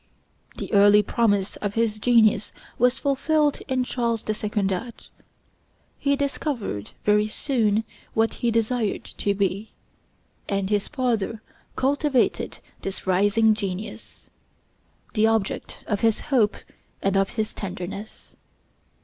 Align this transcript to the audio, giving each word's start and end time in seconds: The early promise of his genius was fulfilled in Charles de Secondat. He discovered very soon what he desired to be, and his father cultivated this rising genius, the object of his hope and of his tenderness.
The 0.57 0.73
early 0.73 1.03
promise 1.03 1.57
of 1.57 1.75
his 1.75 1.99
genius 1.99 2.51
was 2.79 2.97
fulfilled 2.97 3.59
in 3.67 3.83
Charles 3.83 4.23
de 4.23 4.33
Secondat. 4.33 5.09
He 5.99 6.15
discovered 6.15 6.89
very 7.05 7.27
soon 7.27 7.83
what 8.15 8.33
he 8.41 8.49
desired 8.49 9.03
to 9.19 9.35
be, 9.35 9.73
and 10.49 10.71
his 10.71 10.87
father 10.87 11.39
cultivated 11.75 12.61
this 12.81 13.05
rising 13.05 13.53
genius, 13.53 14.27
the 15.13 15.27
object 15.27 15.83
of 15.85 15.99
his 15.99 16.19
hope 16.33 16.55
and 17.03 17.15
of 17.15 17.29
his 17.37 17.53
tenderness. 17.53 18.35